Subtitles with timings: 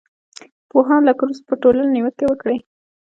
[0.69, 2.57] پوهان لکه روسو پر ټولنې نیوکې وکړې.